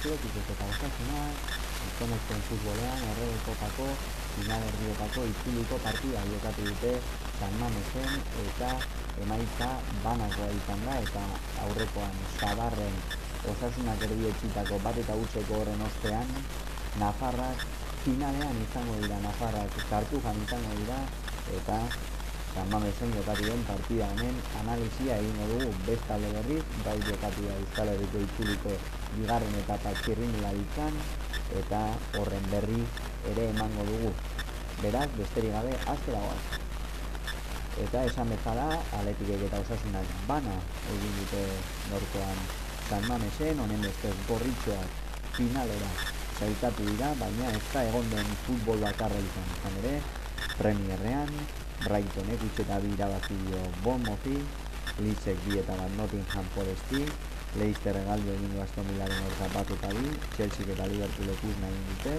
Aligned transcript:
atletik 0.00 0.36
eta 0.48 0.64
osasuna, 0.64 1.22
izonezkoen 1.86 2.42
futbolean, 2.48 3.00
errege 3.10 3.40
kopako, 3.44 3.88
final 4.32 4.62
erdietako 4.68 5.24
itzuliko 5.28 5.78
partida 5.84 6.22
jokatu 6.30 6.68
dute 6.68 6.92
San 7.40 7.58
Mamesen 7.60 8.14
eta 8.44 8.70
emaitza 9.24 9.68
banakoa 10.04 10.48
izan 10.56 10.86
da 10.86 10.94
eta 11.04 11.24
aurrekoan 11.66 12.16
zabarren 12.38 12.96
osasunak 13.52 14.06
erdietxitako 14.08 14.80
bat 14.86 15.02
eta 15.04 15.18
utzeko 15.24 15.60
horren 15.60 15.84
ostean 15.88 16.32
Nafarrak 17.02 17.66
finalean 18.04 18.62
izango 18.64 18.96
dira 19.02 19.20
Nafarrak 19.26 19.80
sartu 19.88 20.22
jan 20.24 20.40
izango 20.46 20.78
dira 20.80 21.00
eta 21.60 21.78
San 22.54 22.68
Mamesen 22.70 23.12
jokatu 23.14 23.44
den 23.46 23.62
partida 23.62 24.06
hemen 24.10 24.34
analizia 24.60 25.18
egingo 25.22 25.44
dugu 25.50 25.70
bestalde 25.86 26.30
berriz, 26.34 26.64
bai 26.84 26.96
jokatu 27.06 27.44
da 27.46 27.54
Euskal 27.60 27.90
Herriko 27.92 28.22
itzuliko 28.26 28.72
bigarren 29.14 29.54
etapa 29.60 29.92
txirrinula 30.00 30.50
izan 30.62 30.98
eta 31.60 31.82
horren 32.18 32.50
berri 32.50 32.82
ere 33.32 33.46
emango 33.52 33.86
dugu. 33.90 34.10
Beraz, 34.82 35.06
besterik 35.18 35.54
gabe, 35.54 35.76
azte 35.94 36.16
dagoaz. 36.16 36.58
Eta 37.84 38.02
esan 38.10 38.34
bezala, 38.34 38.66
aletikek 38.98 39.46
eta 39.46 39.62
osasunak 39.62 40.14
bana 40.26 40.58
egin 40.96 41.16
dute 41.20 41.46
norkoan 41.92 42.44
San 42.88 43.06
Mamesen, 43.06 43.62
honen 43.62 43.86
beste 43.86 44.10
gorritxoak 44.26 44.98
finalera 45.38 45.94
zaitatu 46.40 46.84
dira, 46.92 47.14
baina 47.20 47.54
ez 47.54 47.64
da 47.72 47.86
egon 47.86 48.06
den 48.10 48.36
futbol 48.46 48.82
bakarra 48.82 49.22
izan. 49.30 49.50
Izan 49.58 49.82
ere, 49.84 49.98
premierrean, 50.58 51.36
Brightonek 51.80 52.42
utxe 52.44 52.62
eta 52.66 52.78
bi 52.84 52.92
irabazi 52.92 53.36
dio 53.46 53.60
Bournemothi, 53.82 54.36
Leedsek 55.00 55.38
bi 55.46 55.58
eta 55.58 55.76
bat 55.80 55.92
Nottingham 55.96 56.48
Foresti, 56.54 57.04
Leicester 57.58 57.96
egaldu 57.98 58.30
egin 58.30 58.52
du 58.54 58.60
Aston 58.62 58.86
Villaren 58.86 59.24
orta 59.26 59.48
bat 59.54 59.70
eta 59.76 59.88
bi, 59.96 60.10
Chelsea 60.36 60.66
eta 60.74 60.86
Liverpoolek 60.92 61.42
uzna 61.48 61.70
egin 61.72 61.86
dute, 61.88 62.12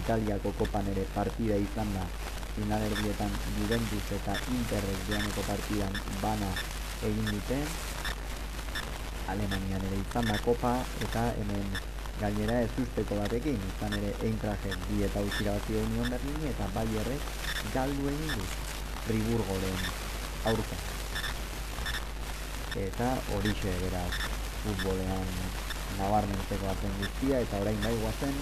Italiako 0.00 0.52
kopan 0.60 0.88
ere 0.94 1.04
partida 1.16 1.58
izan 1.60 1.92
da, 1.96 2.06
final 2.54 2.86
erdietan 2.86 3.36
Juventus 3.58 4.06
eta 4.18 4.38
Interrek 4.56 5.04
joaneko 5.10 5.44
partidan 5.50 6.00
bana 6.22 6.48
egin 7.10 7.28
dute, 7.34 7.60
Alemanian 9.34 9.88
ere 9.90 10.00
izan 10.06 10.30
da 10.30 10.40
kopa 10.46 10.74
eta 11.08 11.28
hemen 11.42 11.78
gainera 12.22 12.60
ez 12.64 12.72
usteko 12.80 13.20
batekin, 13.20 13.60
izan 13.74 14.00
ere 14.00 14.16
Eintracht 14.28 14.68
bi 14.88 15.04
eta 15.04 15.26
utxira 15.28 15.58
bat 15.58 15.72
Union 15.84 16.12
Berlin 16.16 16.52
eta 16.54 16.74
Bayerrek 16.76 17.32
galdu 17.76 18.12
egin 18.16 18.36
du. 18.38 18.61
Friburgoren 19.04 19.80
aurka. 20.50 20.76
Eta 22.82 23.08
horixe 23.34 23.72
beraz 23.80 24.12
futbolean 24.62 25.32
nabarmentzeko 25.98 26.68
batzen 26.68 26.94
guztia 27.00 27.40
eta 27.46 27.62
orain 27.64 27.80
bai 27.86 27.94
guazen 28.04 28.38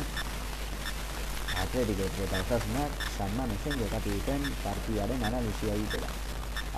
Atletik 1.60 2.02
eta 2.26 2.42
osasunak 2.44 3.06
San 3.16 3.32
Mamesen 3.38 3.78
jokatu 3.80 4.12
duten 4.16 4.44
partidaren 4.64 5.24
analizia 5.30 5.78
egitera. 5.78 6.12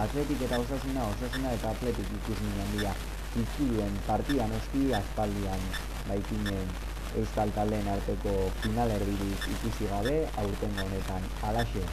Atletik 0.05 0.47
eta 0.47 0.63
osasuna, 0.63 1.09
osasuna 1.17 1.53
eta 1.59 1.75
atletik 1.75 2.15
ikus 2.21 2.39
nien 2.47 2.73
dira 2.77 2.95
izkiduen 3.43 3.99
partidan 4.07 4.57
oski 4.61 4.87
aspaldian 5.01 5.69
baitinen 6.07 6.73
euskal 7.21 7.53
talen 7.59 7.93
arteko 7.97 8.39
final 8.63 8.95
erdirik 8.97 9.51
ikusi 9.57 9.91
gabe 9.93 10.17
aurten 10.45 10.83
honetan 10.87 11.31
alaxe 11.51 11.85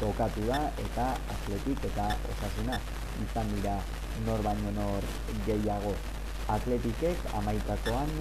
tokatu 0.00 0.46
da 0.48 0.60
eta 0.84 1.06
atletik 1.34 1.84
eta 1.90 2.10
osasuna. 2.32 2.80
Izan 3.24 3.48
dira 3.54 3.78
nor 4.26 4.42
baino 4.44 4.72
nor 4.76 5.08
gehiago 5.46 5.94
atletikek 6.56 7.24
amaikakoan 7.40 8.12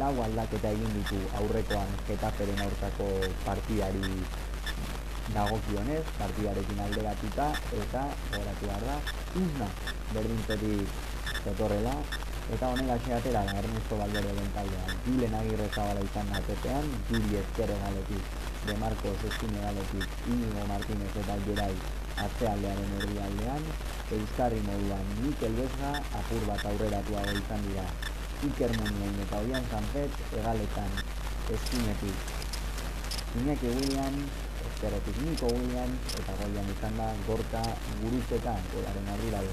lau 0.00 0.14
aldaketa 0.26 0.72
egin 0.72 0.92
ditu 0.96 1.20
aurrekoan 1.40 1.90
getaferen 2.08 2.60
aurkako 2.66 3.08
partiari 3.44 4.14
dagokionez, 5.34 6.04
partidarekin 6.18 6.80
alderatuta 6.86 7.48
eta 7.80 8.04
horatu 8.38 8.68
behar 8.68 8.84
da 8.88 8.96
uzna 9.40 9.68
berdintzetik 10.12 11.42
zetorrela. 11.44 11.94
Eta 12.54 12.68
honela 12.68 12.96
atera 13.16 13.42
da 13.44 13.58
Ernesto 13.58 13.96
Valverde 13.96 14.32
den 14.36 14.50
taldean. 14.56 14.90
Gilen 15.06 15.34
agirre 15.38 15.68
zabala 15.74 16.00
izan 16.04 16.28
natetean, 16.32 16.90
Gili 17.08 17.38
ezkere 17.40 17.76
galetik, 17.84 18.34
De 18.64 18.74
Marcos 18.80 19.20
eskine 19.28 19.60
galetik, 19.60 20.08
Inigo 20.24 20.62
Martínez 20.64 21.10
eta 21.20 21.34
Gerai 21.44 21.74
atzealdearen 22.16 22.92
erdi 22.98 23.18
aldean, 23.20 23.66
Euskarri 24.16 24.60
moduan 24.64 25.10
Mikel 25.18 25.58
Bezga 25.58 25.90
apur 26.20 26.46
bat 26.48 26.64
aurreratua 26.70 27.24
izan 27.40 27.66
dira. 27.66 27.84
Iker 28.48 28.72
Munien 28.78 29.18
eta 29.24 29.40
Oian 29.44 29.68
Zanpet 29.68 30.16
egaletan 30.40 30.96
eskinetik. 31.56 32.32
Iñaki 33.42 33.74
William, 33.74 34.16
ezkeretik 34.70 35.20
Niko 35.26 35.50
William, 35.58 35.92
eta 36.22 36.38
goian 36.40 36.72
izan 36.76 36.96
da 37.02 37.10
Gorka 37.26 37.66
Guruzeta, 38.00 38.56
golaren 38.72 39.12
ardura 39.16 39.44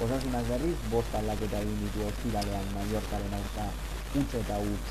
Osasunak 0.00 0.48
berriz, 0.48 0.78
bost 0.88 1.20
aldaketa 1.20 1.60
egin 1.60 1.76
ditu 1.84 2.08
ostiralean 2.08 2.72
Mallorcaren 2.72 3.36
aurka 3.36 3.68
utz 4.22 4.30
eta 4.40 4.56
utz 4.64 4.84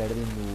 berdin 0.00 0.34
du 0.40 0.50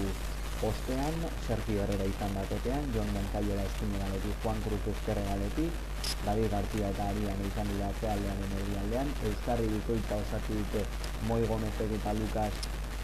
ostean, 0.68 1.16
Sergio 1.48 1.82
Herrera 1.84 2.06
izan 2.06 2.34
datetean, 2.38 2.86
John 2.94 3.10
Moncayola 3.16 3.64
eskine 3.66 4.02
galetik, 4.02 4.36
Juan 4.44 4.60
Cruz 4.66 4.82
ezkerre 4.94 5.24
galetik, 5.26 5.80
David 6.26 6.52
García 6.54 6.90
eta 6.94 7.08
Arian 7.10 7.42
izan 7.48 7.72
dira 7.74 7.90
aldean 7.90 8.44
energi 8.48 8.78
aldean, 8.84 9.14
Euskarri 9.30 9.70
bikoitza 9.72 10.20
osatu 10.22 10.58
dute 10.60 10.84
Moi 11.30 11.42
Gomezek 11.50 11.96
eta 11.98 12.14
Lucas 12.14 12.60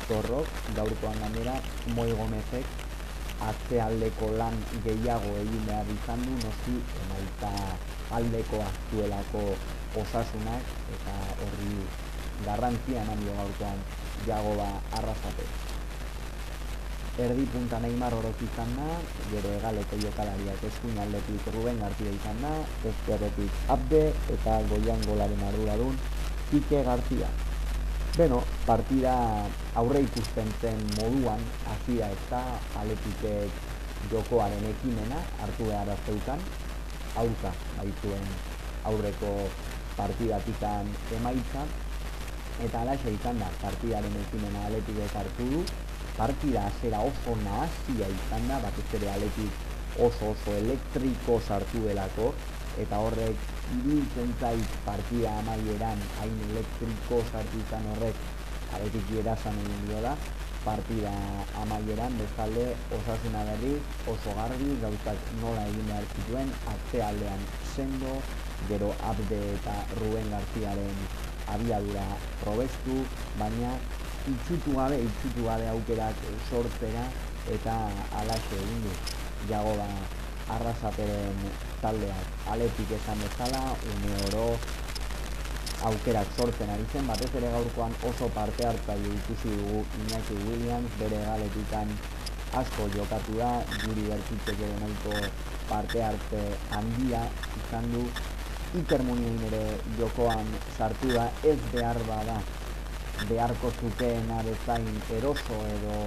Torrok, 0.07 0.59
gaurkoan 0.77 1.17
gainera 1.23 1.55
Moi 1.97 2.11
Gomezek 2.19 2.85
atzealdeko 3.49 4.31
lan 4.37 4.57
gehiago 4.85 5.33
egin 5.43 5.65
behar 5.69 5.89
izan 5.93 6.25
du, 6.25 6.35
noski 6.45 6.75
emaita 7.05 7.53
aldekoa 8.17 8.69
zuelako 8.89 9.45
osasunak 10.03 10.75
eta 10.99 11.15
horri 11.45 11.79
garrantzia 12.45 13.01
eman 13.05 13.25
dio 13.25 13.39
gaurkoan 13.41 13.81
jago 14.29 14.53
ba 14.61 14.69
arrasate. 14.99 15.66
Erdi 17.17 17.47
punta 17.49 17.79
Neymar 17.81 18.13
horok 18.13 18.41
izan 18.45 18.75
da, 18.77 18.87
gero 19.31 19.49
egaleko 19.57 19.97
jokalariak 19.97 20.59
eskuin 20.67 20.99
aldetik 21.01 21.47
Ruben 21.55 21.79
Gartia 21.81 22.11
izan 22.13 22.43
da, 22.43 22.51
ezkerretik 22.85 23.71
Abde 23.73 24.01
eta 24.35 24.57
goian 24.69 25.01
golaren 25.07 25.41
arduradun 25.47 25.97
Ike 26.59 26.83
Gartia. 26.85 27.31
Beno, 28.19 28.43
partida 28.67 29.15
aurre 29.81 30.03
ikusten 30.05 30.53
zen 30.61 30.85
moduan, 30.99 31.41
hasia 31.71 32.11
ez 32.13 32.21
da, 32.29 32.43
aletikek 32.83 33.65
jokoaren 34.13 34.69
ekimena 34.75 35.25
hartu 35.41 35.71
behar 35.71 35.89
azteukan, 35.95 36.45
aurka 37.25 37.55
baituen 37.79 38.31
aurreko 38.93 39.33
partidatikan 39.97 40.93
emaitza. 41.17 41.65
Eta 42.61 42.85
alaxe 42.85 43.09
izan 43.17 43.41
da 43.41 43.49
partidaren 43.65 44.21
ekimena 44.21 44.67
aletik 44.69 45.01
hartu 45.17 45.51
du 45.55 45.65
partida 46.17 46.63
zera 46.81 46.99
oso 47.09 47.35
nahazia 47.43 48.07
izan 48.19 48.47
da 48.51 48.59
bat 48.65 48.95
ere 48.99 49.09
aletik 49.15 49.99
oso 50.07 50.31
oso 50.33 50.55
elektriko 50.61 51.39
sartu 51.47 51.83
delako 51.87 52.31
eta 52.85 52.99
horrek 53.03 53.45
iruditzen 53.77 54.33
zait 54.41 54.73
partida 54.87 55.35
amaieran 55.43 56.01
hain 56.19 56.41
elektriko 56.49 57.21
sartu 57.31 57.61
izan 57.65 57.87
horrek 57.93 58.25
aletik 58.79 59.13
erasan 59.21 59.61
egin 59.65 59.85
dio 59.91 60.01
da 60.07 60.15
partida 60.65 61.13
amaieran 61.61 62.17
bezalde 62.21 62.65
osasuna 62.97 63.45
berri 63.51 63.75
oso 64.15 64.35
garbi 64.41 64.73
gauzak 64.81 65.31
nola 65.43 65.63
egin 65.71 65.87
behar 65.91 66.09
zituen 66.15 66.51
atzealdean 66.73 67.47
sendo 67.75 68.17
gero 68.69 68.89
Abde 69.11 69.39
eta 69.53 69.75
Ruben 69.99 70.29
Garziaren 70.33 70.99
abiadura 71.53 72.05
probestu, 72.41 72.97
baina 73.39 73.77
itxutu 74.33 74.75
gabe, 74.75 74.99
itxutu 75.07 75.45
gabe 75.47 75.67
aukerak 75.73 76.15
sortzera 76.49 77.05
eta 77.55 77.75
alaxe 78.21 78.55
egin 78.59 78.83
du. 78.85 78.93
Jago 79.49 79.75
da 79.77 79.87
arrasaperen 80.55 81.39
taldeak. 81.81 82.27
Aletik 82.51 82.91
esan 82.97 83.19
bezala, 83.23 83.63
une 83.93 84.13
oro 84.27 84.45
aukerak 85.87 86.31
sortzen 86.35 86.69
ari 86.73 86.85
zen, 86.91 87.07
batez 87.07 87.29
ere 87.39 87.51
gaurkoan 87.53 87.93
oso 88.09 88.29
parte 88.37 88.65
hartzaile 88.65 89.11
ikusi 89.19 89.51
dugu 89.57 89.83
Iñaki 90.03 90.37
Williams, 90.47 90.95
bere 90.99 91.19
galetikan 91.25 91.91
asko 92.57 92.87
jokatu 92.95 93.37
da, 93.37 93.51
juri 93.83 94.07
bertitzek 94.09 94.63
edo 94.67 94.79
nahiko 94.81 95.13
parte 95.69 96.01
hartze 96.01 96.41
handia 96.71 97.27
izan 97.61 97.91
du, 97.93 98.07
Intermunien 98.75 99.37
ere 99.47 99.61
jokoan 99.99 100.49
sartu 100.77 101.13
da. 101.13 101.29
Ez 101.43 101.59
behar 101.71 101.99
bada 102.07 102.41
beharko 103.29 103.71
zukeen 103.81 104.31
abezain 104.39 104.87
eroso 105.17 105.57
edo 105.75 105.97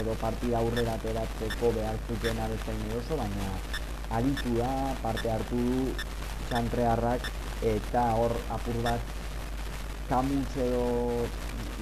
edo 0.00 0.14
partida 0.20 0.58
aurrera 0.58 0.94
ateratzeko 0.98 1.72
behar 1.78 1.96
zukeen 2.08 2.38
abezain 2.46 2.80
eroso 2.90 3.16
baina 3.22 3.48
aritu 4.18 4.56
da 4.58 4.72
parte 5.02 5.30
hartu 5.34 5.56
du 5.56 5.92
txantrearrak 6.48 7.30
eta 7.74 8.08
hor 8.20 8.36
apur 8.56 8.82
bat 8.88 9.14
Kamus 10.06 10.52
edo 10.62 11.26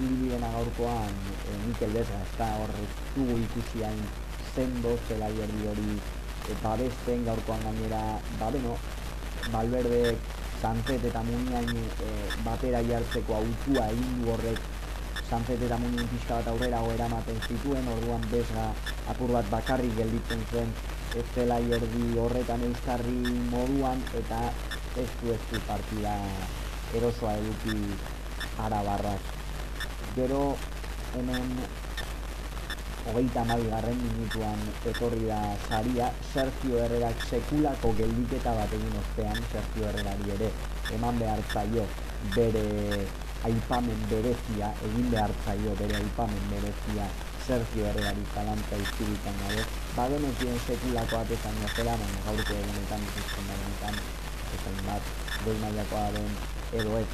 Libirena 0.01 0.49
gaurkoan 0.55 1.13
e, 1.45 1.57
Mikel 1.67 1.91
Bezga, 1.93 2.21
ez 2.25 2.37
da 2.39 2.47
hor 2.57 2.71
dugu 3.15 3.37
ikusi 3.43 3.85
hain 3.85 4.01
zendo 4.55 4.95
zela 5.09 5.29
hori 5.29 5.99
e, 6.49 6.55
babesten 6.63 7.27
gaurkoan 7.27 7.61
gainera, 7.67 8.01
ba 8.41 8.49
beno, 8.55 8.79
Balberde, 9.53 10.17
Sanzet 10.65 11.03
eta 11.05 11.21
Muniain 11.21 11.75
e, 11.77 12.07
batera 12.41 12.79
jartzeko 12.89 13.35
autua 13.37 13.83
egin 13.93 14.15
du 14.23 14.31
horrek. 14.33 14.63
Sanzet 15.29 15.61
eta 15.67 15.77
Muniain 15.83 16.09
pixka 16.09 16.39
bat 16.39 16.49
aurrera 16.55 16.81
eramaten 16.95 17.43
zituen, 17.45 17.91
orduan 17.95 18.25
Bezga 18.31 18.71
apur 19.13 19.35
bat 19.37 19.51
bakarrik 19.53 19.93
gelditzen 19.99 20.47
zen 20.53 20.73
ez 21.21 21.27
zela 21.35 21.61
hierdi 21.67 22.07
horretan 22.23 22.65
euskarri 22.71 23.35
moduan 23.53 24.01
eta 24.23 24.41
ez 25.05 25.09
du 25.21 25.35
ez 25.35 25.43
du 25.51 25.61
partida 25.69 26.17
erosoa 26.97 27.37
eduki 27.43 27.77
arabarrak. 28.65 29.33
Gero 30.17 30.43
hemen 31.13 31.59
hogeita 33.05 33.41
amabi 33.45 33.69
garren 33.69 33.99
minutuan 34.01 34.61
etorri 34.91 35.27
da 35.29 35.41
saria 35.69 36.09
Sergio 36.33 36.79
Herrerak 36.81 37.21
sekulako 37.29 37.93
geldiketa 37.99 38.55
bat 38.57 38.73
egin 38.73 38.97
ostean 39.01 39.41
Sergio 39.53 39.85
Herrerari 39.91 40.33
ere 40.37 40.49
eman 40.97 41.21
behar 41.21 41.43
zaio 41.53 41.85
bere 42.37 42.65
aipamen 43.51 44.01
berezia 44.13 44.73
egin 44.89 45.11
behar 45.13 45.37
zaio 45.45 45.77
bere 45.83 46.01
aipamen 46.01 46.49
berezia 46.55 47.11
Sergio 47.47 47.85
Herrerari 47.91 48.25
zalantza 48.35 48.81
izkibitan 48.87 49.37
gabe. 49.43 49.67
Bagen 49.99 50.25
ez 50.31 50.35
dien 50.41 50.57
sekulako 50.67 51.21
atezan 51.21 51.61
jozela 51.61 51.99
baina 52.01 52.25
gaurko 52.31 52.57
egunetan 52.63 53.05
ikusten 53.11 53.53
da 53.53 53.61
benetan 53.61 54.03
ezain 54.57 54.83
bat 54.89 55.24
goi 55.45 55.57
maiakoa 55.63 56.11
den 56.17 56.31
edo 56.79 56.97
ez 56.99 57.07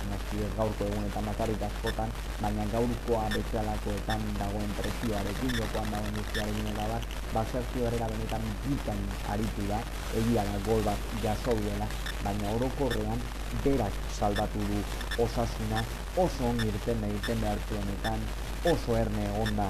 ez 0.42 0.50
gaurko 0.56 0.84
egunetan 0.84 1.26
bakarrik 1.28 1.62
askotan, 1.68 2.12
baina 2.42 2.64
gaurkoa 2.72 3.24
betxalakoetan 3.34 4.22
dagoen 4.38 4.70
presioarekin, 4.78 5.52
jokoan 5.58 5.90
dagoen 5.94 6.14
guztiarekin 6.18 6.70
eta 6.72 6.86
bat, 6.92 7.08
baserzio 7.34 7.84
herrera 7.88 8.08
benetan 8.12 8.46
bitan 8.62 9.02
aritu 9.34 9.66
da, 9.72 9.80
egia 10.22 10.46
da 10.48 10.62
gol 10.68 10.80
bat 10.86 11.12
jaso 11.24 11.56
duela, 11.60 11.90
baina 12.22 12.54
orokorrean 12.54 13.20
berak 13.66 14.00
salbatu 14.18 14.64
du 14.70 14.80
osasuna, 15.26 15.84
oso 16.24 16.48
on 16.52 16.64
irten 16.70 17.04
egiten 17.10 17.44
behar 17.44 17.60
zuenetan, 17.68 18.26
oso 18.72 18.96
erne 19.02 19.28
onda 19.44 19.68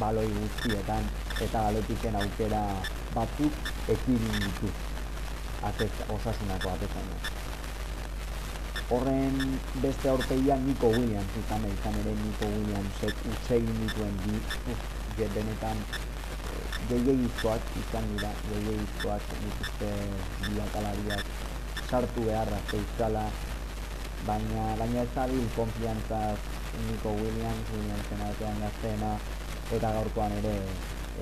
baloi 0.00 0.28
guztietan, 0.40 1.08
eta 1.38 1.64
galetiken 1.68 2.20
aukera 2.24 2.66
batzuk 3.14 3.72
ekibin 3.94 4.38
ditu 4.42 4.74
osasunako 5.62 6.70
atezan 6.74 7.12
horren 8.90 9.58
beste 9.82 10.08
aurpegia 10.08 10.56
Nico 10.56 10.88
Williams 10.94 11.38
izan 11.42 11.64
ere, 11.66 11.74
izan 11.74 11.96
ere 12.02 12.12
Nico 12.20 12.50
Williamsek 12.52 13.24
utsegin 13.32 13.80
dituen 13.82 14.14
bi, 14.24 14.36
uf, 14.72 14.84
benetan 15.18 15.80
gehiagizkoak 16.90 17.72
izan 17.80 18.06
dira, 18.12 18.30
gehiagizkoak 18.50 19.34
nik 19.42 19.64
uste 19.64 19.90
biakalariak 20.46 21.32
sartu 21.86 22.26
beharra 22.28 22.60
zeuzkala, 22.70 23.24
baina, 24.26 24.68
baina 24.78 25.02
ez 25.02 25.10
dabil 25.16 25.48
konfiantzaz 25.56 26.38
Nico 26.86 27.14
Williams, 27.18 27.72
Williamsen 27.74 28.22
artean 28.28 28.62
gazteena, 28.62 29.12
eta 29.74 29.92
gaurkoan 29.98 30.38
ere 30.42 30.54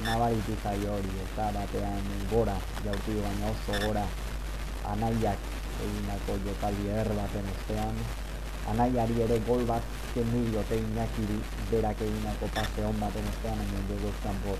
nabaritu 0.02 0.56
zaio 0.62 0.98
hori, 0.98 1.12
eta 1.24 1.50
batean 1.54 2.06
gora, 2.30 2.56
jautu 2.84 3.18
baina 3.22 3.50
oso 3.54 3.80
gora, 3.86 4.06
anaiak 4.92 5.38
egindako 5.82 6.38
jokaldi 6.46 6.88
eder 6.90 7.10
baten 7.18 7.50
ostean. 7.54 7.98
Anaiari 8.72 9.20
ere 9.26 9.36
gol 9.46 9.66
bat 9.68 9.84
kendu 10.14 10.40
diote 10.48 10.78
inakiri 10.80 11.36
berak 11.70 12.00
egindako 12.06 12.48
pase 12.56 12.84
hon 12.86 13.00
baten 13.02 13.26
ostean 13.32 13.60
baina 13.60 13.82
jogoz 13.90 14.14
kanpo 14.24 14.56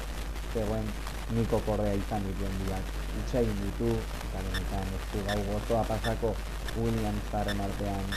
zegoen 0.53 0.91
niko 1.37 1.61
korrea 1.67 1.95
izan 2.01 2.27
dituen 2.29 2.59
biak. 2.65 2.91
Utxe 3.21 3.41
egin 3.41 3.63
ditu 3.63 3.95
eta 4.27 4.43
benetan 4.49 4.93
ez 4.99 5.05
du 5.13 5.25
gau 5.31 5.41
gozoa 5.49 5.87
pasako 5.89 6.35
Williams 6.77 7.33
zaren 7.33 7.65
artean 7.69 8.13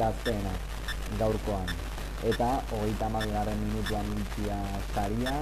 gazteena 0.00 0.54
gaurkoan. 1.20 1.70
Eta 2.24 2.48
hogeita 2.72 3.08
magarren 3.12 3.60
minutuan 3.66 4.08
intzia 4.16 4.58
zaria 4.94 5.36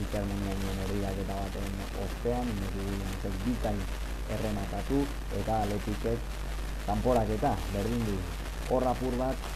Iker 0.00 0.24
Muñainen 0.30 0.82
horiak 0.84 1.22
eta 1.24 1.38
baten 1.40 1.78
ostean, 2.04 2.50
Williamsek 2.76 3.38
bitain 3.44 3.80
errematatu 4.36 5.04
eta 5.40 5.62
aletikek 5.62 6.18
kanporak 6.86 7.30
eta 7.38 7.54
berdin 7.72 8.04
du. 8.10 8.18
Horra 8.70 8.92
pur 9.00 9.16
bat 9.20 9.48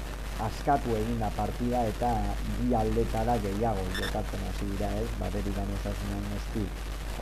askatu 0.46 0.96
egin 0.96 1.20
da 1.20 1.28
partida 1.36 1.84
eta 1.92 2.10
bi 2.58 2.74
aldetara 2.74 3.36
gehiago 3.44 3.84
jokatzen 4.00 4.48
hasi 4.48 4.70
dira 4.72 4.90
ez? 5.02 5.08
Baterik 5.20 5.62
anosasunan 5.64 6.24
noski 6.32 6.64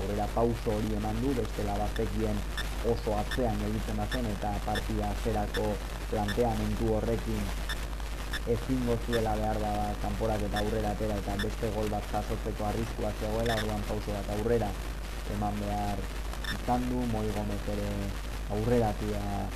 aurrera 0.01 0.27
pauso 0.35 0.77
hori 0.77 0.95
eman 0.97 1.19
du 1.23 1.35
bestela 1.41 1.75
batekien 1.81 2.39
oso 2.93 3.17
atzean 3.23 3.67
egiten 3.69 3.99
bazen 4.03 4.31
eta 4.35 4.55
partida 4.67 5.11
zerako 5.25 5.67
planteamentu 6.13 6.95
horrekin 6.97 7.43
ezin 8.49 8.87
gozuela 8.87 9.35
behar 9.37 9.61
da 9.61 9.73
kanporak 10.03 10.43
eta 10.49 10.59
aurrera 10.59 10.91
atera 10.97 11.17
eta 11.23 11.37
beste 11.43 11.71
gol 11.75 11.89
bat 11.93 12.05
jasotzeko 12.13 12.65
arriskua 12.65 13.13
zegoela 13.21 13.57
orduan 13.61 13.83
pauso 13.89 14.13
bat 14.17 14.31
aurrera 14.37 14.71
eman 15.35 15.61
behar 15.61 15.99
izan 16.55 16.87
du, 16.91 17.01
Moi 17.13 17.27
Gomez 17.37 17.65
ere 17.69 17.91
aurreratua 18.51 19.49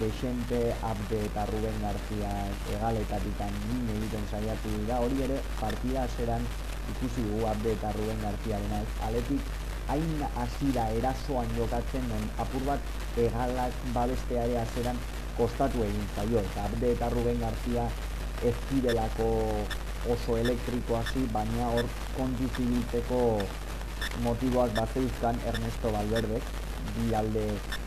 Bexente, 0.00 0.74
Abde 0.82 1.24
eta 1.24 1.46
Ruben 1.46 1.76
García 1.80 2.30
egaletatik 2.74 3.38
nien 3.38 3.86
egiten 3.96 4.24
saiatu 4.30 4.72
dira, 4.80 4.98
hori 5.00 5.22
ere 5.22 5.38
partida 5.60 6.06
zeran 6.18 6.42
ikusi 6.90 7.22
dugu 7.28 7.46
Abde 7.46 7.72
eta 7.72 7.92
Ruben 7.92 8.20
García 8.20 8.58
dena 8.58 8.82
aletik. 9.06 9.40
Hain 9.88 10.26
hasira 10.34 10.90
erasoan 10.90 11.46
jokatzen 11.56 12.08
non 12.10 12.24
apur 12.42 12.64
bat 12.66 12.80
egalak 13.16 13.72
babesteare 13.94 14.58
azeran 14.58 14.98
kostatu 15.38 15.84
egin 15.86 16.08
zaio, 16.16 16.42
eta 16.42 16.64
Abde 16.66 16.92
eta 16.92 17.08
Ruben 17.14 17.40
García 17.40 17.86
ez 18.44 18.54
direlako 18.70 19.28
oso 20.14 20.36
elektriko 20.38 20.96
hasi, 20.98 21.24
baina 21.32 21.70
hor 21.74 21.86
kontu 22.16 22.48
zibiltzeko 22.56 23.20
motiboak 24.22 24.74
bazeuzkan 24.76 25.40
Ernesto 25.46 25.92
Valverde 25.92 26.40
bi 26.96 27.14
alde 27.14 27.44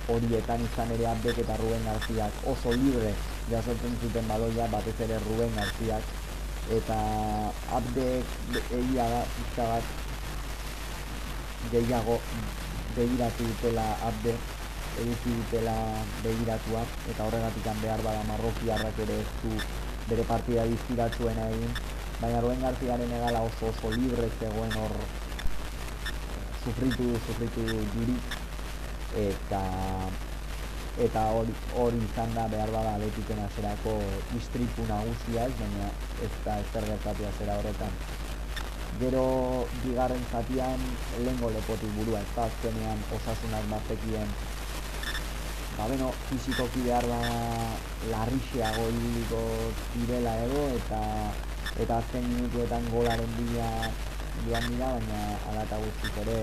horietan 0.10 0.64
izan 0.66 0.92
ere 0.96 1.08
Abdek 1.12 1.38
eta 1.44 1.58
Ruben 1.62 1.86
Garziak 1.86 2.44
oso 2.54 2.74
libre 2.74 3.14
jasotzen 3.52 3.96
zuten 4.02 4.28
baloia 4.28 4.68
batez 4.74 4.98
ere 5.08 5.20
Ruben 5.26 5.56
Garziak 5.56 6.04
eta 6.78 7.00
Abdek 7.80 8.26
egia 8.82 9.10
da 9.16 9.22
izka 9.46 9.68
bat 9.74 9.86
gehiago 11.72 12.20
begiratu 12.96 13.50
dutela 13.52 13.86
Abde 14.10 14.34
eduki 15.02 15.36
dutela 15.40 15.76
begiratuak 16.24 16.98
eta 17.14 17.28
horregatik 17.28 17.70
behar 17.84 18.02
bada 18.06 18.24
marrokiarrak 18.32 19.06
ere 19.06 19.20
ez 19.24 19.30
du 19.44 19.54
bere 20.10 20.26
partida 20.30 20.66
dizkiratzuena 20.70 21.48
egin. 21.56 21.74
Baina 22.20 22.42
Ruben 22.44 22.64
Garziaren 22.66 23.12
egala 23.18 23.42
oso 23.48 23.70
oso 23.70 23.92
libre 23.96 24.30
zegoen 24.40 24.74
hor. 24.82 24.96
Sufritu, 26.64 27.14
sufritu 27.28 27.66
diri 27.96 28.18
eta 29.28 29.62
eta 31.00 31.22
hori 31.32 31.54
hori 31.80 32.00
izan 32.10 32.34
da 32.36 32.48
behar 32.52 32.72
bada 32.76 32.96
aletiken 32.98 33.40
azerako 33.46 33.94
istripu 34.40 34.88
nagusia 34.90 35.48
baina 35.62 35.92
ez 36.26 36.32
da 36.46 36.58
ez 36.60 36.66
gertatu 36.74 37.28
azera 37.30 37.58
horretan. 37.62 37.94
Gero 39.00 39.26
bigarren 39.84 40.26
zatian 40.32 40.82
lehengo 41.24 41.52
lepotik 41.56 41.94
burua, 41.96 42.20
ez 42.20 42.32
da 42.36 42.50
azkenean 42.50 43.04
osasunak 43.16 43.70
bazekien 43.72 44.34
ba 45.80 45.88
beno, 45.88 46.12
fizikoki 46.28 46.82
behar 46.84 47.06
da 47.08 47.20
larrixeago 48.12 48.88
ibiliko 48.92 49.44
direla 49.94 50.34
edo 50.46 50.64
eta 50.76 51.00
eta 51.84 52.00
azken 52.02 52.26
minutuetan 52.34 52.90
golaren 52.92 53.32
bila 53.38 53.70
joan 54.44 54.68
dira, 54.72 54.90
baina 54.96 55.20
ala 55.48 55.64
eta 55.64 55.80
guztik 55.84 56.18
ere 56.24 56.36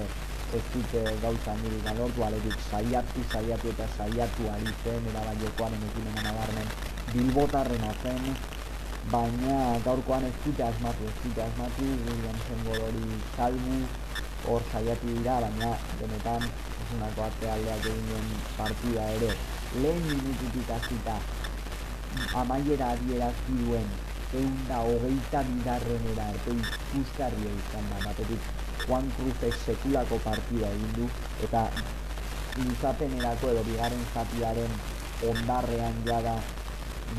ez 0.56 0.62
dute 0.72 1.02
gauza 1.24 1.52
handirik 1.52 1.90
alortu, 1.92 2.24
aletik 2.24 2.56
saiatu, 2.70 3.26
saiatu 3.34 3.74
eta 3.74 3.90
saiatu 3.98 4.48
ari 4.54 4.72
zen, 4.84 5.10
era 5.12 5.26
bai 5.28 5.36
jokoaren 5.42 5.84
ekimen 5.90 6.16
nabarmen 6.28 6.72
bilbotarren 7.12 7.86
zen, 8.02 8.32
baina 9.12 9.60
gaurkoan 9.84 10.24
ez 10.30 10.36
dute 10.46 10.64
asmatu, 10.70 11.12
ez 11.12 11.16
dute 11.26 11.44
asmatu, 11.50 11.92
William 12.08 12.40
zen 12.48 12.68
hori 12.72 13.20
salbu, 13.36 13.80
hor 14.46 14.62
saiatu 14.72 15.12
dira, 15.18 15.40
baina 15.44 15.70
benetan 16.00 16.42
esunako 16.86 17.26
arte 17.28 17.50
aldeak 17.50 17.86
egin 17.92 18.34
partida 18.56 19.06
ere, 19.18 19.30
lehen 19.82 20.02
minututik 20.10 20.74
azita, 20.78 21.16
amaiera 22.42 22.92
adierazki 22.96 23.56
duen 23.62 23.88
egun 24.36 24.56
da 24.68 24.78
hogeita 24.84 25.42
bigarrenera 25.48 26.28
arte 26.32 26.54
ikusgarria 26.60 27.52
izan 27.60 27.90
da, 27.90 27.98
batetik 28.04 28.50
Juan 28.86 29.10
Cruz 29.16 29.52
sekulako 29.64 30.18
partida 30.24 30.70
egin 30.78 30.92
du, 30.98 31.08
eta 31.46 31.62
luzapenerako 32.58 33.52
edo 33.54 33.64
bigarren 33.70 34.04
zatiaren 34.14 34.78
ondarrean 35.30 35.98
jada 36.06 36.36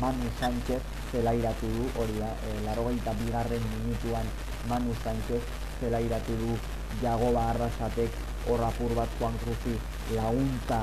Manu 0.00 0.30
Sánchez 0.40 0.82
zelairatu 1.12 1.68
du, 1.76 1.86
hori 2.00 2.18
da, 2.20 2.32
e, 2.48 2.58
laro 2.66 2.88
bigarren 2.88 3.64
minutuan 3.76 4.26
Manu 4.68 4.94
Sánchez 5.04 5.42
zelairatu 5.80 6.36
du 6.42 6.58
Jagoba 7.02 7.42
Arrasatek 7.52 8.10
horrapur 8.48 8.94
bat 8.96 9.08
Juan 9.18 9.36
Cruzi 9.42 9.74
lagunta 10.16 10.80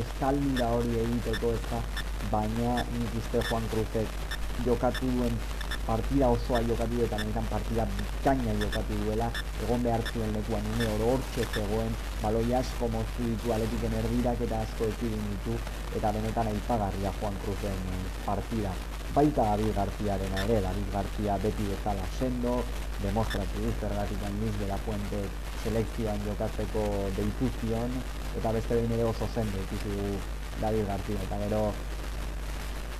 eskaldura 0.00 0.68
hori 0.76 0.98
egiteko 1.04 1.54
ez 1.56 1.62
da, 1.70 1.80
baina 2.32 2.74
nik 2.98 3.16
uste 3.22 3.42
Juan 3.48 3.64
Cruzek 3.72 4.20
jokatu 4.66 5.08
duen 5.16 5.40
partida 5.86 6.28
osoa 6.36 6.60
jokatu 6.68 7.02
eta 7.06 7.18
benetan 7.22 7.48
partida 7.50 7.86
bikaina 7.96 8.54
jokatu 8.60 8.98
duela. 9.02 9.30
Egon 9.64 9.82
behar 9.86 10.04
zuen 10.12 10.32
lekuan 10.36 10.70
une 10.74 10.86
oro 10.94 11.10
hortxe 11.14 11.48
zegoen 11.54 11.98
baloi 12.22 12.54
asko 12.60 12.88
moztu 12.94 13.26
ditu 13.32 13.52
aletiken 13.56 13.98
erdirak 14.04 14.46
eta 14.46 14.62
asko 14.68 14.92
ekidin 14.94 15.26
ditu 15.32 15.58
eta 15.96 16.14
benetan 16.18 16.54
aipagarria 16.54 17.12
Juan 17.20 17.44
Cruzen 17.44 17.84
partida 18.28 18.74
baita 19.14 19.42
David 19.42 19.74
Garziarena 19.74 20.44
ere, 20.44 20.60
David 20.62 20.90
Garzia 20.92 21.36
beti 21.42 21.64
bezala 21.66 22.04
sendo 22.18 22.62
demostratu 23.02 23.62
du 23.64 23.72
zergatik 23.80 24.22
aldiz 24.28 24.54
de 24.60 24.66
la 24.68 24.76
fuente 24.84 25.22
selekzioan 25.64 26.20
jokatzeko 26.26 26.84
deitu 27.16 27.48
zion 27.60 27.96
eta 28.38 28.52
beste 28.52 28.76
behin 28.76 28.92
ere 28.98 29.08
oso 29.08 29.26
sendo 29.34 29.58
ikusi 29.66 29.96
du 29.96 30.12
David 30.60 30.86
Garzia 30.86 31.24
eta 31.26 31.40
gero 31.42 31.64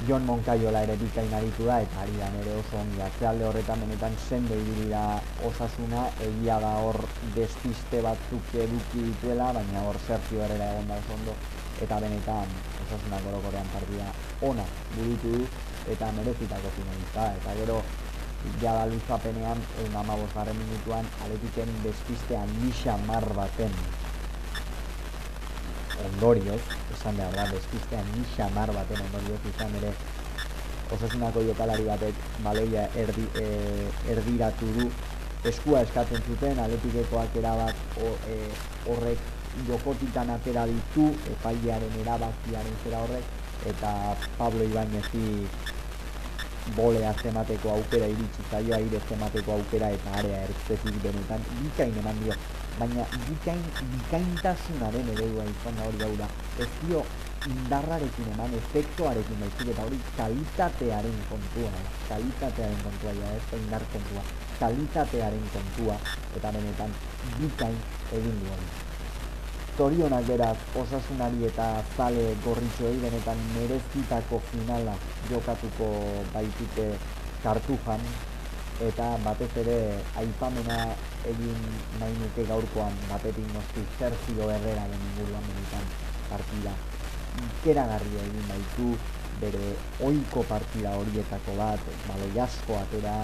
Jon 0.08 0.24
Moncaiola 0.24 0.82
ere 0.86 0.96
bikain 0.96 1.32
aritu 1.36 1.66
da 1.68 1.78
eta 1.84 2.00
ari 2.02 2.16
da 2.18 2.28
oso 2.58 2.76
ongi 2.80 3.02
atzealde 3.06 3.44
horretan 3.44 3.80
benetan 3.84 4.14
sendo 4.28 4.54
ibili 4.54 4.88
da 4.90 5.20
osasuna 5.44 6.08
egia 6.26 6.58
da 6.58 6.72
hor 6.80 6.96
despiste 7.34 8.00
batzuk 8.02 8.54
eduki 8.54 9.04
dituela 9.10 9.52
baina 9.52 9.82
hor 9.86 9.96
Sergio 10.06 10.42
Herrera 10.42 10.72
egon 10.72 10.88
da 10.88 10.96
oso 11.04 11.12
ondo 11.20 11.34
eta 11.84 12.00
benetan 12.00 12.48
osasuna 12.86 13.20
gorokorean 13.26 13.68
partida 13.74 14.08
ona 14.40 14.64
burutu 14.96 15.36
du 15.36 15.44
eta 15.96 16.12
merezitako 16.18 16.74
finalista 16.76 17.32
eta 17.40 17.56
gero 17.62 17.80
jada 18.60 18.86
luzapenean 18.92 19.58
egun 19.80 19.96
amabos 19.96 20.30
minutuan 20.52 21.06
aletiken 21.24 21.74
despiste 21.84 22.36
handisa 22.36 22.96
mar 23.06 23.26
baten 23.34 23.74
ondorioz, 26.04 26.60
esan 26.94 27.16
behar 27.16 27.34
da, 27.36 27.46
despistean 27.52 28.06
ni 28.14 28.24
xamar 28.34 28.72
baten 28.74 29.02
ondorioz 29.06 29.40
izan 29.52 29.74
ere 29.80 29.92
osasunako 30.96 31.42
jokalari 31.48 31.86
batek 31.86 32.22
baloia 32.44 32.86
erdi, 33.02 33.26
e, 33.40 33.46
erdiratu 34.14 34.70
du. 34.78 34.88
Eskua 35.50 35.80
eskatzen 35.86 36.24
zuten, 36.28 36.58
aletikekoak 36.60 37.36
erabat 37.40 38.00
e, 38.04 38.38
horrek 38.92 39.28
jokotitan 39.68 40.32
atera 40.34 40.66
ditu, 40.68 41.06
epailearen 41.34 42.00
erabakiaren 42.02 42.80
zera 42.84 43.04
horrek, 43.04 43.30
eta 43.70 43.92
Pablo 44.38 44.66
Ibañezi 44.68 45.46
bolea 46.76 47.12
zemateko 47.22 47.70
aukera 47.76 48.08
iritsi 48.14 48.44
zaio 48.50 48.74
aire 48.76 49.00
zemateko 49.08 49.52
aukera 49.52 49.90
eta 49.96 50.16
area 50.20 50.42
ertzetik 50.48 51.00
benetan 51.04 51.46
bikain 51.62 51.96
eman 52.02 52.20
dio. 52.24 52.36
Baina 52.78 53.06
bikain, 53.28 53.64
bikaintasunaren 53.94 55.10
eredua 55.14 55.48
izan 55.54 55.80
da 55.80 55.88
hori 55.88 56.04
hau 56.06 56.12
da 56.20 56.28
ez 56.64 56.68
dio 56.82 57.02
indarrarekin 57.48 58.30
eman 58.34 58.54
efektuarekin 58.60 59.42
baizik 59.44 59.72
eta 59.74 59.88
hori 59.88 59.98
kalitatearen 60.18 61.18
kontua 61.32 61.72
kalitatearen 62.10 62.84
kontua 62.84 63.16
ja 63.22 63.32
ez 63.38 63.42
da 63.50 63.64
indar 63.64 63.88
kontua. 63.96 64.22
Kalitatearen 64.60 65.50
kontua 65.56 65.98
eta 66.36 66.54
benetan 66.58 66.94
bikain 67.40 67.82
egin 68.20 68.40
du 68.44 68.54
hori 68.54 68.89
Zorionak 69.78 70.26
beraz 70.28 70.56
osasunari 70.76 71.46
eta 71.48 71.66
zale 71.96 72.24
gorritxoei 72.44 72.98
benetan 73.02 73.38
merezitako 73.54 74.40
finala 74.50 74.94
jokatuko 75.30 75.88
baitute 76.34 76.86
kartujan 77.44 78.02
eta 78.88 79.06
batez 79.24 79.50
ere 79.62 79.76
aipamena 80.22 80.78
egin 81.32 81.62
nahi 82.00 82.18
nuke 82.22 82.44
gaurkoan 82.50 82.98
batetik 83.08 83.46
noski 83.54 83.84
Sergio 83.98 84.50
Herreraren 84.54 85.06
inguruan 85.10 85.48
benetan 85.52 85.86
partida 86.30 86.74
ikeragarri 87.46 88.20
egin 88.24 88.50
baitu 88.50 88.90
bere 89.40 89.72
oiko 90.10 90.44
partida 90.50 90.96
horietako 91.00 91.56
bat 91.62 91.88
baloi 92.08 92.34
asko 92.48 92.76
atera 92.82 93.16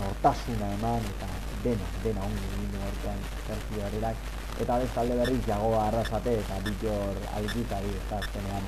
nortasuna 0.00 0.68
eman 0.74 1.08
eta 1.14 1.28
dena, 1.64 1.88
dena 2.04 2.28
ongi 2.28 2.46
egin 2.52 2.76
gaurkoan 2.76 3.24
Sergio 3.46 3.88
Herrerak 3.88 4.39
eta 4.58 4.78
bestalde 4.82 5.16
berriz 5.22 5.42
jagoa 5.46 5.86
arrasate 5.88 6.36
eta 6.42 6.60
bitor 6.66 7.20
alkitari 7.38 7.92
eta 8.04 8.18
azkenean 8.22 8.64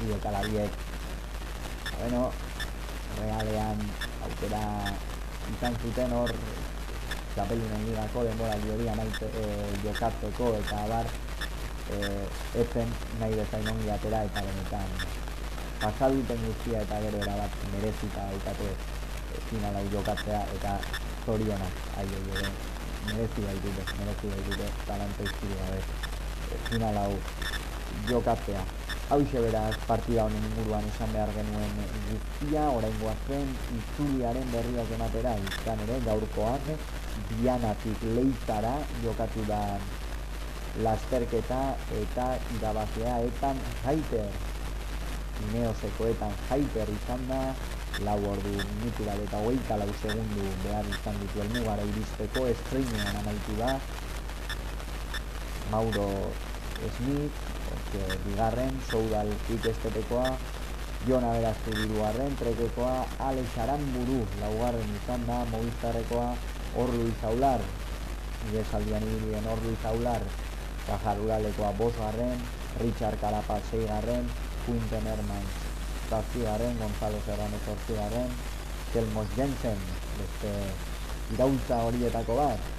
bidekalariek 0.00 0.72
bueno, 2.00 2.30
realean 3.20 3.80
aukera 4.26 4.64
izan 5.54 5.78
zuten 5.82 6.12
hor 6.12 6.34
txapelunen 7.34 7.86
ligako 7.88 8.24
denbora 8.26 8.58
hori 8.74 8.88
amaite 8.92 9.30
e, 9.42 9.44
jokatzeko 9.84 10.52
eta 10.60 10.80
abar 10.84 11.10
e, 11.96 11.98
etzen 12.62 12.94
nahi 13.20 13.38
bezain 13.40 13.68
ongi 13.74 13.92
atera 13.96 14.24
eta 14.30 14.46
benetan 14.48 14.96
pasaduten 15.82 16.42
guztia 16.46 16.82
eta 16.86 17.02
gero 17.06 17.22
erabat 17.26 17.60
merezita 17.74 18.26
daukate 18.32 18.72
e, 18.72 19.44
finala 19.50 19.86
jokatzea 19.94 20.42
eta 20.58 20.74
zorionak 21.26 21.86
aio 22.02 22.26
ere 22.40 22.77
merezi 23.12 23.46
baitute, 23.46 23.86
merezi 24.00 24.32
baitute, 24.34 24.68
talante 24.86 25.28
izkide 25.30 25.56
gabe, 25.62 25.80
final 26.68 27.00
hau 27.04 27.14
jokatzea. 28.10 28.64
Hau 29.08 29.20
beraz 29.24 29.76
partida 29.88 30.24
honen 30.26 30.42
inguruan 30.50 30.84
esan 30.88 31.12
behar 31.14 31.30
genuen 31.32 31.78
guztia, 32.10 32.66
orain 32.78 32.98
guazen, 33.00 33.54
itzuliaren 33.78 34.50
berriak 34.52 34.90
ematera, 34.98 35.32
izan 35.52 35.80
ere, 35.86 35.96
gaurkoak, 36.04 36.68
dianatik 37.30 38.04
leitara 38.18 38.74
jokatu 39.04 39.46
da 39.48 39.62
lasterketa 40.84 41.62
eta 42.02 42.28
irabazea 42.58 43.16
etan 43.30 43.64
jaiter. 43.86 44.28
Neosekoetan 45.54 46.36
jaiter 46.50 46.92
izan 46.98 47.24
da, 47.30 47.42
lau 48.06 48.18
ordu 48.30 48.52
minutu 48.54 49.02
bat 49.06 49.18
eta 49.18 49.38
hogeita 49.42 49.76
lau 49.80 49.90
segundu 50.02 50.44
behar 50.62 50.86
izan 50.86 51.16
ditu 51.22 51.42
elmugara 51.42 51.86
iristeko 51.90 52.46
estreinean 52.52 53.16
amaitu 53.22 53.56
da. 53.58 53.72
Mauro 55.72 56.32
Smith 56.96 57.34
orke, 57.74 58.02
bigarren, 58.24 58.74
Soudal 58.90 59.28
ikestetekoa 59.50 60.30
Jona 61.06 61.32
Beraztu 61.36 61.74
dirugarren, 61.74 62.36
trekekoa 62.38 63.06
Alex 63.28 63.58
Aramburu 63.64 64.22
laugarren 64.40 64.94
izan 65.02 65.26
da 65.26 65.44
Movistarrekoa 65.52 66.30
Orlu 66.78 67.06
Izaular 67.12 67.62
nire 68.46 68.64
saldian 68.70 69.06
ibirien 69.12 69.46
Orlu 69.54 69.74
Izaular 69.76 70.22
Kajar 70.88 71.24
Uralekoa 71.26 71.72
bosgarren 71.80 72.44
Richard 72.82 73.20
Carapaz 73.20 73.62
seigarren 73.70 74.30
Quinten 74.66 75.10
Hermans 75.12 75.67
zazpigarren, 76.08 76.78
Gonzalo 76.78 77.18
Serrano 77.26 77.58
zortzigarren, 77.66 78.30
Kelmos 78.92 79.28
Jensen, 79.36 79.80
beste 80.18 80.52
irautza 81.34 81.82
horietako 81.84 82.38
bat, 82.40 82.72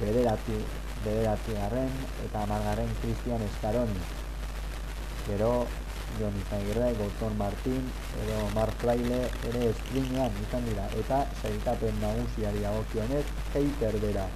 bederatzi, 0.00 0.60
bederatzi 1.04 1.56
garren, 1.56 1.92
eta 2.26 2.44
amargarren 2.44 2.92
Cristian 3.00 3.42
Escaroni. 3.48 4.00
Gero, 5.26 5.66
Jon 6.20 6.36
Izagirre, 6.40 6.92
Gauton 6.98 7.38
Martin, 7.38 7.88
edo 8.22 8.38
Mar 8.54 8.70
Fraile, 8.82 9.22
ere 9.48 9.64
esprinean 9.70 10.36
izan 10.44 10.68
dira, 10.68 10.86
eta 11.00 11.24
zaitapen 11.42 11.98
nagusiari 12.00 12.64
agokionez, 12.64 13.24
heiter 13.54 13.98
bera. 14.04 14.28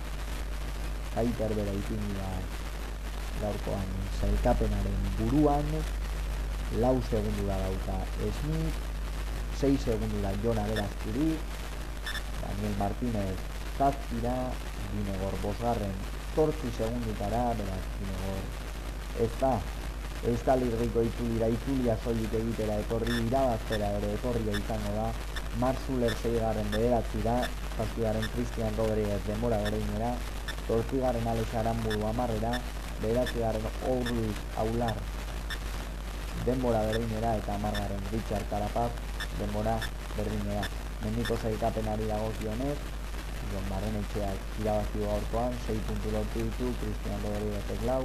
Heiter 1.21 1.55
bera 1.59 1.77
ikin 1.85 2.03
dira 2.09 2.29
gaurkoan 3.41 3.97
zaitapenaren 4.21 5.09
buruan, 5.21 5.73
lau 6.79 7.03
segundu 7.11 7.47
da 7.47 7.59
dauka 7.59 7.99
Smith, 8.39 8.75
6 9.59 9.83
segundu 9.83 10.23
da 10.23 10.31
Jona 10.43 10.63
Berazkiri, 10.71 11.35
Daniel 12.41 12.75
Martínez 12.79 13.35
zazpira, 13.77 14.55
Ginegor 14.95 15.35
bosgarren, 15.43 15.95
tortzi 16.35 16.71
segundutara, 16.79 17.55
beraz, 17.59 17.85
Ginegor, 17.99 18.43
ez 19.19 19.31
da, 19.41 19.59
ez 20.31 20.39
da 20.47 20.55
lirriko 20.55 21.03
itulira, 21.03 21.97
soilik 22.05 22.35
egitera 22.39 22.79
ekorri, 22.85 23.19
irabaztera 23.27 23.91
ere 23.99 24.15
ekorria 24.15 24.59
izango 24.63 24.95
da, 24.95 25.11
Marzuler 25.59 26.15
zeigarren 26.23 26.71
bederatzi 26.71 27.23
da, 27.25 27.41
zazpigaren 27.77 28.29
Cristian 28.35 28.77
Rodríguez 28.79 29.21
demora 29.27 29.59
bere 29.65 29.81
inera, 29.83 30.15
tortzigaren 30.69 31.27
Alex 31.27 31.55
Aramburu 31.55 32.07
amarrera, 32.07 32.61
bederatzi 33.03 33.43
garen 33.43 33.67
Orluis 33.91 34.39
Aular 34.57 34.95
denbora 36.47 36.81
berdinera 36.89 37.35
eta 37.41 37.55
amargaren 37.55 38.03
Richard 38.13 38.49
Carapaz 38.51 38.91
denbora 39.39 39.77
berdinera. 40.17 40.65
Mendiko 41.05 41.37
zaikapenari 41.37 42.09
dago 42.09 42.33
kionez, 42.41 42.79
Jon 43.51 43.71
Barren 43.71 43.97
etxeak 44.03 44.61
irabazi 44.63 45.07
gaurkoan, 45.07 45.57
6 45.69 45.87
puntu 45.89 46.13
lortu 46.17 46.45
ditu, 46.45 46.75
Cristian 46.83 47.25
Rodríguez 47.25 47.87
lau, 47.89 48.03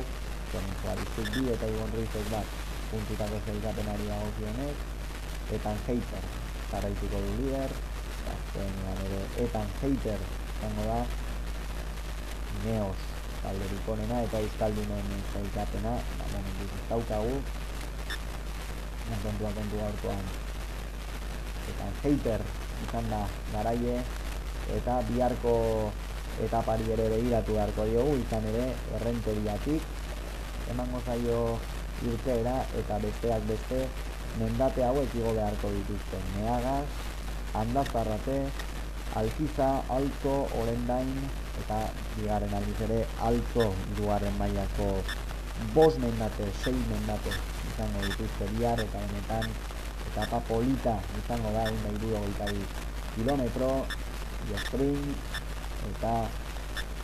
Jon 0.53 0.71
Juarezek 0.83 1.33
bi 1.35 1.51
eta 1.57 1.73
Ibon 1.73 1.91
Ruizek 1.97 2.31
bat. 2.31 2.63
puntutako 2.95 3.37
zelkapenari 3.45 4.05
dagokionez 4.07 4.75
etan 5.57 5.79
hater 5.87 6.25
jarraituko 6.71 7.21
du 7.25 7.31
lider 7.39 7.73
azkenean 8.33 9.01
ere 9.07 9.21
etan 9.45 9.71
hater 9.81 10.25
izango 10.27 10.85
da 10.89 10.99
neos 12.65 13.01
talderik 13.43 13.89
onena 13.95 14.21
eta 14.27 14.41
euskaldunen 14.45 15.09
zelkapena 15.33 15.95
ba, 16.19 16.29
momentu 16.33 16.69
ez 16.69 16.85
daukagu 16.91 17.35
kontua 19.23 19.51
kontua 19.57 19.87
orkoan 19.91 20.25
eta 21.71 21.87
hater 22.03 22.41
izan 22.87 23.09
da 23.09 23.21
garaie 23.53 23.95
eta 24.77 24.97
biharko 25.09 25.55
etapari 26.45 26.91
ere 26.95 27.05
begiratu 27.13 27.55
beharko 27.55 27.85
diogu 27.91 28.17
izan 28.19 28.45
ere 28.51 28.65
errenteriatik. 28.99 29.81
Emango 30.73 31.01
zaio 31.05 31.39
irteera 32.11 32.55
eta 32.81 32.97
besteak 33.03 33.45
beste 33.51 33.81
mendate 34.39 34.83
hauek 34.83 35.15
igo 35.15 35.33
beharko 35.37 35.71
dituzte. 35.77 36.19
Neagaz, 36.35 36.85
handazarrate, 37.61 38.39
alkiza, 39.21 39.69
alto, 39.97 40.35
orendain, 40.61 41.13
eta 41.63 41.79
bigarren 42.17 42.57
aldiz 42.57 42.79
ere 42.89 42.99
alto 43.29 43.69
duaren 43.99 44.35
mailako 44.41 44.89
bos 45.73 45.97
mendate, 45.97 46.45
sei 46.63 46.75
mendate 46.91 47.31
izango 47.69 47.99
dituzte 48.07 48.45
bihar 48.55 48.79
eta 48.79 48.99
benetan 49.07 49.45
etapa 50.11 50.39
polita 50.47 50.95
izango 51.19 51.51
da 51.55 51.67
egin 51.67 51.81
nahi 51.83 51.97
du 51.99 52.65
kilometro, 53.15 53.71
spring 54.65 55.15
eta 55.91 56.15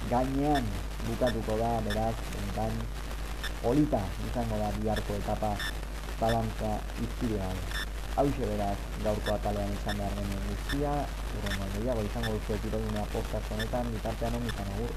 gainean 0.10 0.66
bukatuko 1.08 1.58
da, 1.58 1.72
beraz, 1.88 2.16
benetan 2.34 2.74
polita 3.62 4.02
izango 4.30 4.58
da 4.64 4.72
biharko 4.80 5.14
etapa 5.24 5.56
balantza 6.20 6.74
izkide 7.02 7.40
Hau 8.12 8.28
beraz, 8.28 8.76
gaurko 9.04 9.32
atalean 9.34 9.70
izan 9.72 9.96
behar 9.96 10.12
genuen 10.18 10.48
guztia, 10.50 10.96
urrengo 11.38 11.68
gehiago 11.76 12.02
izango 12.04 12.34
duzu 12.34 12.58
ekirolunea 12.58 13.06
podcast 13.14 13.54
honetan, 13.56 13.88
bitartean 13.94 14.36
hon 14.36 14.50
izan 14.50 14.72
agur. 14.74 14.92